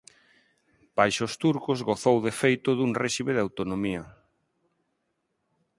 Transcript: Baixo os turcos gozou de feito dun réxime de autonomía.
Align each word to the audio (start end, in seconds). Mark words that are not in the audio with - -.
Baixo 0.97 1.21
os 1.27 1.35
turcos 1.43 1.79
gozou 1.89 2.17
de 2.25 2.31
feito 2.41 2.69
dun 2.73 2.91
réxime 3.01 3.31
de 3.35 3.43
autonomía. 3.45 4.03